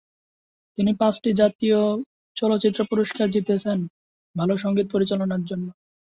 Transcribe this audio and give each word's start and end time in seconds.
তিনি 0.77 0.91
পাঁচটি 0.99 1.29
জাতীয় 1.41 1.79
চলচ্চিত্র 2.37 2.79
পুরস্কার 2.91 3.27
জিতেছেন 3.31 3.79
ভালো 4.35 4.53
সঙ্গীত 4.57 4.87
পরিচালনার 4.93 5.43
জন্য। 5.45 5.67